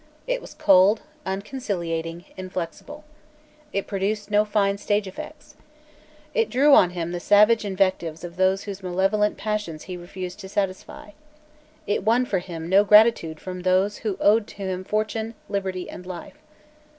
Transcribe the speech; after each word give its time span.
It 0.25 0.41
was 0.41 0.55
cold, 0.55 1.03
unconciliating, 1.27 2.25
inflexible. 2.35 3.03
It 3.71 3.85
produced 3.85 4.31
no 4.31 4.43
fine 4.43 4.79
stage 4.79 5.05
effects. 5.07 5.53
It 6.33 6.49
drew 6.49 6.73
on 6.73 6.89
him 6.97 7.11
the 7.11 7.19
savage 7.19 7.63
invectives 7.63 8.23
of 8.23 8.35
those 8.35 8.63
whose 8.63 8.81
malevolent 8.81 9.37
passions 9.37 9.83
he 9.83 9.95
refused 9.95 10.39
to 10.39 10.49
satisfy. 10.49 11.11
It 11.85 12.03
won 12.03 12.25
for 12.25 12.39
him 12.39 12.67
no 12.67 12.83
gratitude 12.83 13.39
from 13.39 13.59
those 13.61 13.97
who 13.97 14.17
owed 14.19 14.47
to 14.47 14.55
him 14.63 14.83
fortune, 14.83 15.35
liberty 15.47 15.87
and 15.87 16.03
life. 16.03 16.39